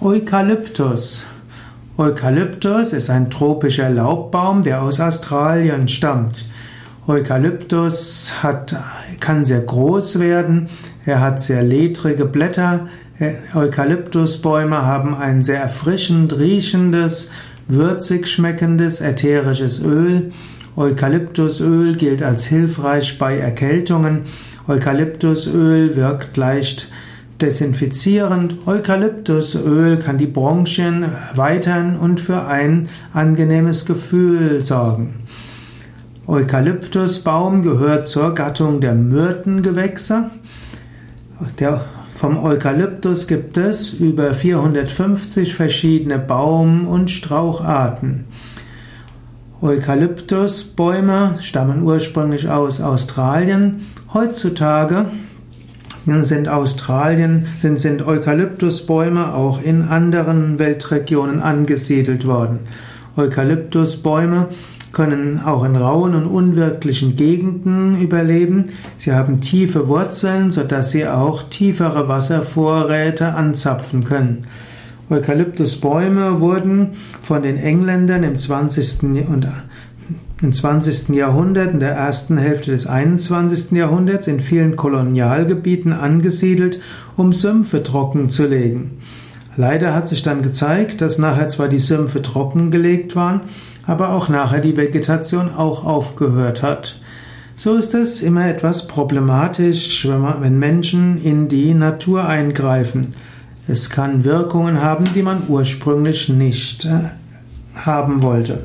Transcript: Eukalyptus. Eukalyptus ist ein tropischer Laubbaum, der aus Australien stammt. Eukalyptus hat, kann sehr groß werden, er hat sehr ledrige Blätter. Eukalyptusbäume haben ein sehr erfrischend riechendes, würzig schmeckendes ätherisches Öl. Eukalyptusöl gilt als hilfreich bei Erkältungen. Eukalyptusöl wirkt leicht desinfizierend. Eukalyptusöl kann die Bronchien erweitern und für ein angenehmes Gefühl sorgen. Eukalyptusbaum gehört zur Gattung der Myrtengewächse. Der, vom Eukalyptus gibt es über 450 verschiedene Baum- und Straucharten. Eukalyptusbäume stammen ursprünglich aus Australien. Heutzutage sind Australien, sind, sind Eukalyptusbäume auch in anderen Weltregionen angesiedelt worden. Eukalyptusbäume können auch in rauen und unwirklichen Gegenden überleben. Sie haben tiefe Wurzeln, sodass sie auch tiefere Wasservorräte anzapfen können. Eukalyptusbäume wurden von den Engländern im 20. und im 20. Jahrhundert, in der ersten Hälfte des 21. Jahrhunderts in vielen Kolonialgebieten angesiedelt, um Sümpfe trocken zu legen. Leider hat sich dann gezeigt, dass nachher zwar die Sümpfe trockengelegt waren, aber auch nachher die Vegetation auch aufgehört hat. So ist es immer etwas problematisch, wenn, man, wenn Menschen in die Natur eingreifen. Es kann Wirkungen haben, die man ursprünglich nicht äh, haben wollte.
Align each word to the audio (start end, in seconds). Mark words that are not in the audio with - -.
Eukalyptus. 0.00 1.26
Eukalyptus 1.96 2.92
ist 2.92 3.10
ein 3.10 3.30
tropischer 3.30 3.90
Laubbaum, 3.90 4.62
der 4.62 4.80
aus 4.82 5.00
Australien 5.00 5.88
stammt. 5.88 6.44
Eukalyptus 7.08 8.32
hat, 8.44 8.76
kann 9.18 9.44
sehr 9.44 9.60
groß 9.60 10.20
werden, 10.20 10.68
er 11.04 11.20
hat 11.20 11.42
sehr 11.42 11.64
ledrige 11.64 12.26
Blätter. 12.26 12.86
Eukalyptusbäume 13.52 14.82
haben 14.86 15.16
ein 15.16 15.42
sehr 15.42 15.60
erfrischend 15.60 16.38
riechendes, 16.38 17.32
würzig 17.66 18.28
schmeckendes 18.28 19.00
ätherisches 19.00 19.80
Öl. 19.80 20.30
Eukalyptusöl 20.76 21.96
gilt 21.96 22.22
als 22.22 22.46
hilfreich 22.46 23.18
bei 23.18 23.36
Erkältungen. 23.36 24.26
Eukalyptusöl 24.68 25.96
wirkt 25.96 26.36
leicht 26.36 26.88
desinfizierend. 27.40 28.54
Eukalyptusöl 28.66 29.98
kann 29.98 30.18
die 30.18 30.26
Bronchien 30.26 31.02
erweitern 31.02 31.96
und 31.96 32.20
für 32.20 32.44
ein 32.46 32.88
angenehmes 33.12 33.86
Gefühl 33.86 34.62
sorgen. 34.62 35.14
Eukalyptusbaum 36.26 37.62
gehört 37.62 38.06
zur 38.06 38.34
Gattung 38.34 38.80
der 38.80 38.94
Myrtengewächse. 38.94 40.30
Der, 41.58 41.80
vom 42.16 42.36
Eukalyptus 42.36 43.26
gibt 43.26 43.56
es 43.56 43.92
über 43.92 44.34
450 44.34 45.54
verschiedene 45.54 46.18
Baum- 46.18 46.86
und 46.86 47.10
Straucharten. 47.10 48.24
Eukalyptusbäume 49.62 51.36
stammen 51.40 51.82
ursprünglich 51.82 52.48
aus 52.48 52.80
Australien. 52.80 53.86
Heutzutage 54.12 55.06
sind 56.24 56.48
Australien, 56.48 57.46
sind, 57.60 57.78
sind 57.78 58.06
Eukalyptusbäume 58.06 59.34
auch 59.34 59.62
in 59.62 59.82
anderen 59.82 60.58
Weltregionen 60.58 61.40
angesiedelt 61.40 62.26
worden. 62.26 62.60
Eukalyptusbäume 63.16 64.48
können 64.92 65.40
auch 65.44 65.64
in 65.64 65.76
rauen 65.76 66.14
und 66.14 66.26
unwirklichen 66.26 67.14
Gegenden 67.14 68.00
überleben. 68.00 68.66
Sie 68.96 69.12
haben 69.12 69.40
tiefe 69.40 69.88
Wurzeln, 69.88 70.50
sodass 70.50 70.90
sie 70.90 71.06
auch 71.06 71.42
tiefere 71.42 72.08
Wasservorräte 72.08 73.34
anzapfen 73.34 74.04
können. 74.04 74.46
Eukalyptusbäume 75.10 76.40
wurden 76.40 76.90
von 77.22 77.42
den 77.42 77.56
Engländern 77.56 78.22
im 78.24 78.36
20. 78.36 79.02
und 79.28 79.46
im 80.40 80.52
20. 80.52 81.08
Jahrhundert, 81.10 81.72
in 81.72 81.80
der 81.80 81.92
ersten 81.92 82.36
Hälfte 82.36 82.70
des 82.70 82.86
21. 82.86 83.72
Jahrhunderts 83.72 84.28
in 84.28 84.38
vielen 84.40 84.76
Kolonialgebieten 84.76 85.92
angesiedelt, 85.92 86.80
um 87.16 87.32
Sümpfe 87.32 87.82
trocken 87.82 88.30
zu 88.30 88.46
legen. 88.46 88.98
Leider 89.56 89.92
hat 89.94 90.06
sich 90.08 90.22
dann 90.22 90.42
gezeigt, 90.42 91.00
dass 91.00 91.18
nachher 91.18 91.48
zwar 91.48 91.68
die 91.68 91.80
Sümpfe 91.80 92.22
trockengelegt 92.22 93.16
waren, 93.16 93.40
aber 93.86 94.10
auch 94.10 94.28
nachher 94.28 94.60
die 94.60 94.76
Vegetation 94.76 95.50
auch 95.50 95.84
aufgehört 95.84 96.62
hat. 96.62 97.00
So 97.56 97.74
ist 97.74 97.92
es 97.94 98.22
immer 98.22 98.46
etwas 98.46 98.86
problematisch, 98.86 100.06
wenn, 100.08 100.20
man, 100.20 100.40
wenn 100.42 100.60
Menschen 100.60 101.20
in 101.20 101.48
die 101.48 101.74
Natur 101.74 102.28
eingreifen. 102.28 103.14
Es 103.66 103.90
kann 103.90 104.22
Wirkungen 104.22 104.80
haben, 104.80 105.06
die 105.16 105.22
man 105.22 105.42
ursprünglich 105.48 106.28
nicht 106.28 106.84
äh, 106.84 107.10
haben 107.74 108.22
wollte. 108.22 108.60